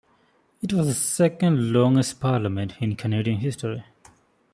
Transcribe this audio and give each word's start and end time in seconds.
It 0.63 0.73
was 0.73 0.87
the 0.87 0.95
second 0.95 1.73
longest 1.73 2.19
parliament 2.19 2.73
in 2.79 2.95
Canadian 2.95 3.37
history. 3.37 3.83